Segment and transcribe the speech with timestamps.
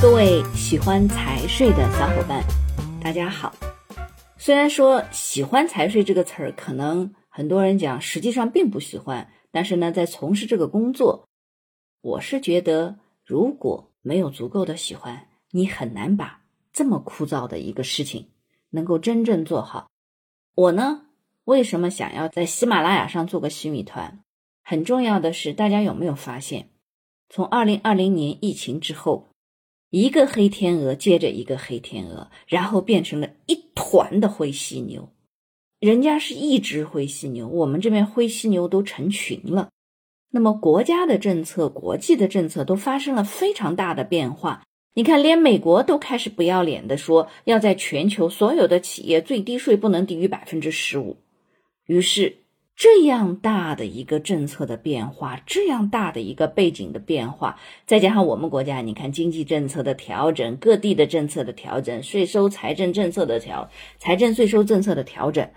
[0.00, 2.44] 各位喜欢财税的小伙伴，
[3.02, 3.52] 大家好。
[4.36, 9.28] 虽然说喜欢财税这个词儿，可能很多人讲，实际上并不喜欢。
[9.50, 11.28] 但是呢，在从事这个工作，
[12.00, 16.42] 我是觉得，如果没有足够的喜欢，你很难把
[16.72, 18.28] 这么枯燥的一个事情
[18.70, 19.90] 能够真正做好。
[20.54, 21.06] 我呢，
[21.42, 24.20] 为什么想要在喜马拉雅上做个洗米团？
[24.62, 26.68] 很重要的是，大家有没有发现，
[27.28, 29.26] 从二零二零年疫情之后。
[29.90, 35.08] 一个黑天鹅接着一个黑天鹅，然后变成了一团的灰犀牛。
[35.80, 39.70] 人家是一只灰犀牛，我们这边灰犀牛都成群了。
[40.30, 44.62] 那么国家的政策、国际的政策都发生了非常大的变化。
[44.94, 51.16] 你看，连美国都开始不要脸的说，要在全球所有的企业最低税不能低于百分之十五。
[51.86, 52.38] 于是。
[52.78, 63.68] 这样大的一个政策的变化，这样大的一个背景的变化，再加上我们国家，你看经济政策的调整，各地的政策的调整，税收财政政策的调，
[63.98, 65.50] 财政税收政策的调整，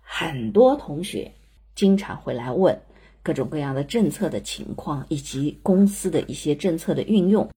[0.00, 1.32] 很多同学
[1.74, 2.80] 经常会来问
[3.24, 7.50] 各种各样的政策的情况，以及公司的一些政策的运用。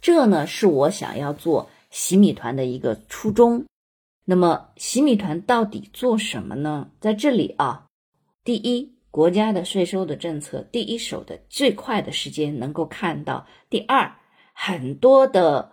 [0.00, 3.64] 这呢，是我想要做洗米团的一个初衷。
[4.24, 6.88] 那么，洗米团到底做什么呢？
[7.00, 7.86] 在这里啊。
[8.48, 14.16] 第一，国家的税收的政策，第一手的最快的时间能够看到；第二，
[14.54, 15.72] 很多的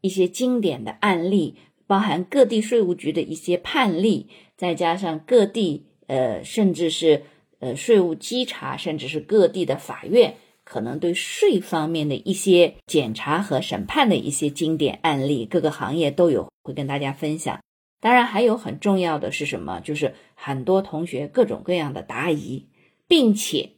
[0.00, 1.54] 一些经典的案例，
[1.86, 7.22] 包含各地税务局的一些判例，再加上各地呃，甚至是
[7.60, 17.60] 呃税务稽查，甚至是各地的法院可能对税方面的一些检查和审判的一些经典案例，各个行业都有会跟大家分享。
[17.98, 19.80] 当然，还有很重要的是什么？
[19.80, 22.66] 就是很多同学各种各样的答疑，
[23.08, 23.70] 并且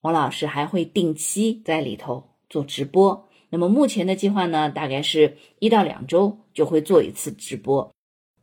[0.00, 3.28] 王老师还会定期在里头做直播。
[3.50, 7.92] 那么目前的计划呢，大概是一到两周就会做一次直播。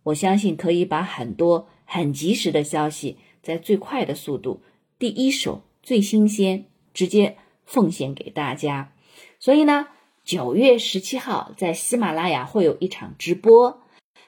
[0.03, 4.61] 我相信可以把很多很及时的消息，在最快的速度、
[4.99, 8.93] 第一手、最新鲜，直接奉献给大家。
[9.39, 9.87] 所以呢，
[10.23, 13.81] 九月十七号在喜马拉雅会有一场直播。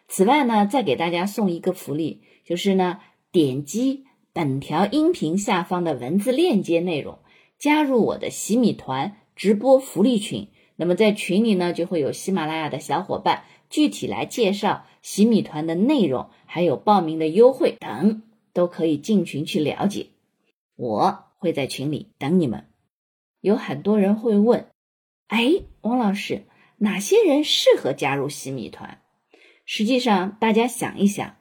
[0.08, 3.00] 此外呢，再给大家送一个福利，就是呢，
[3.32, 7.20] 点击本条音频下方的文字链接内容，
[7.60, 10.48] 加入我的喜米团直播福利群。
[10.78, 18.22] 那么在群里呢，就会有喜马拉雅的小伙伴具体来介绍喜米团的内容，还有报名的优惠等，
[18.54, 20.08] 都可以进群去了解。
[20.76, 22.68] 我会在群里等你们。
[23.42, 24.68] 有很多人会问，
[25.28, 26.44] 哎，王老师，
[26.78, 29.02] 哪些人适合加入喜米团？
[29.70, 31.36] 实际上，大家想一想，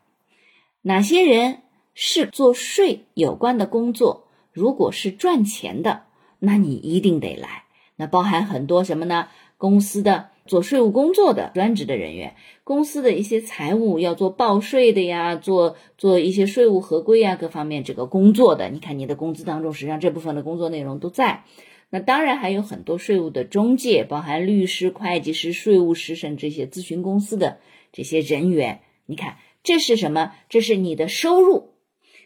[0.82, 1.62] 哪些人
[1.94, 4.26] 是做税有关的工作？
[4.52, 6.02] 如果是赚钱的，
[6.40, 7.62] 那你一定得来。
[7.94, 9.28] 那包含很多什么呢？
[9.56, 12.34] 公司的做税务工作的专职的人员，
[12.64, 18.68] 公司的一些财务要做报税的呀，做做一些税务合规呀，各方面这个工作的。
[18.70, 21.44] 你看你的工资当中，实际上这部分的工作内容都在。
[21.90, 27.58] 那当然还有很多税务的中介，包含律师、会计师、税务师，甚至一些咨询公司的。
[27.92, 30.32] 这些人员，你看，这是什么？
[30.48, 31.74] 这是你的收入，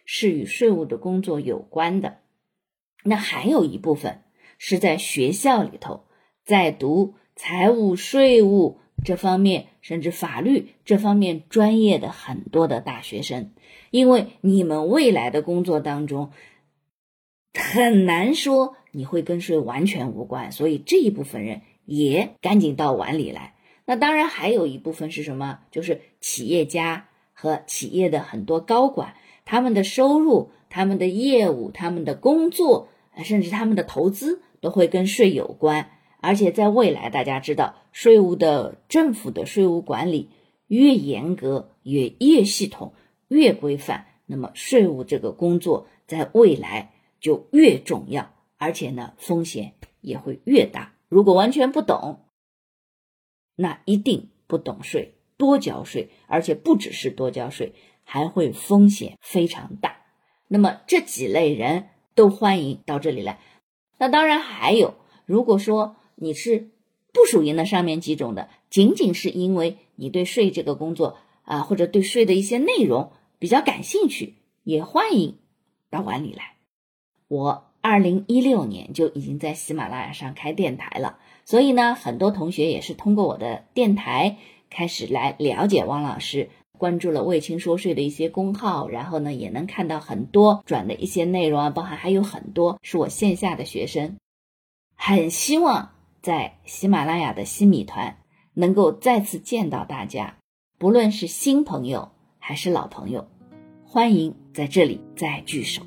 [0.04, 2.18] 是与税务的工作有关的。
[3.02, 4.22] 那还有一部分
[4.58, 6.04] 是在学校里头
[6.44, 13.52] 在读财务、税务这方面，甚至法律这方面专业的很多的大学生，
[13.90, 16.32] 因为你们未来的工作当中
[17.54, 23.54] 很难说你会跟税完全无关，所以这一部分人也赶紧到碗里来。
[23.90, 25.58] 那当然还有一部分是什么？
[25.72, 29.14] 就是企业家和企业的很多高管，
[29.44, 32.86] 他们的收入、他们的业务、他们的工作，
[33.24, 35.90] 甚至他们的投资，都会跟税有关。
[36.20, 40.30] 而且在未来，大家知道，税务的政府的税务管理
[40.68, 42.92] 越严格、越越系统、
[43.26, 50.92] 越规范，那么税务这个工作在未来就越重要，而且呢，风险也会越大。
[51.08, 52.20] 如果完全不懂，
[53.60, 57.74] 那一定不懂税，多交税，而且不只是多交税，
[58.04, 59.98] 还会风险非常大。
[60.48, 63.38] 那么这几类人都欢迎到这里来。
[63.98, 64.94] 那当然还有，
[65.26, 66.70] 如果说你是
[67.12, 75.38] 不属于那上面几种的，仅仅是因为你对税这个工作啊，或者对税的一些内容比较感兴趣，也欢迎
[75.90, 76.56] 到碗里来。
[77.28, 81.18] 我二零一六年就已经在喜马拉雅上开电台了。
[81.44, 84.36] 所以呢，很多同学也是通过我的电台
[84.68, 94.16] 开始来了解汪老师，关注了魏青说税的一些公号，然后呢，也能看到很多转的一些内容啊，包含还有很多是我线下的学生，
[94.94, 95.90] 很希望
[96.22, 98.18] 在喜马拉雅的新米团
[98.54, 100.36] 能够再次见到大家，
[100.78, 103.26] 不论是新朋友还是老朋友，
[103.84, 105.82] 欢迎在这里再聚首。